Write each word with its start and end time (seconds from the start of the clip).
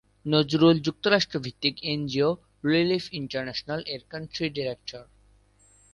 নজরুল 0.25 0.75
যুক্তরাষ্ট্র-ভিত্তিক 0.79 1.75
NGO 1.83 2.29
relief 2.65 3.05
ইন্টারন্যাশনাল-এর 3.13 4.01
country 4.09 4.47
director. 4.49 5.03